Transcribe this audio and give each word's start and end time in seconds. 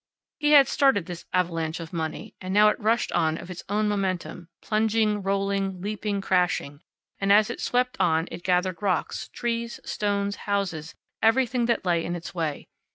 He 0.39 0.53
had 0.53 0.67
started 0.67 1.05
this 1.05 1.27
avalanche 1.31 1.79
of 1.79 1.93
money, 1.93 2.33
and 2.41 2.51
now 2.51 2.69
it 2.69 2.79
rushed 2.79 3.11
on 3.11 3.37
of 3.37 3.51
its 3.51 3.61
own 3.69 3.87
momentum, 3.87 4.49
plunging, 4.59 5.21
rolling, 5.21 5.79
leaping, 5.79 6.21
crashing, 6.21 6.81
and 7.19 7.31
as 7.31 7.51
it 7.51 7.61
swept 7.61 7.97
on 7.99 8.27
it 8.31 8.41
gathered 8.41 8.81
rocks, 8.81 9.27
trees, 9.27 9.79
stones, 9.85 10.37
houses, 10.49 10.95
everything 11.21 11.67
that 11.67 11.85
lay 11.85 12.03
in 12.03 12.15
its 12.15 12.33
way. 12.33 12.67